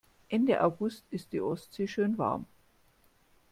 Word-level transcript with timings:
Ende 0.31 0.59
August 0.63 1.03
ist 1.11 1.31
die 1.31 1.41
Ostsee 1.41 1.85
schön 1.87 2.17
warm. 2.17 2.47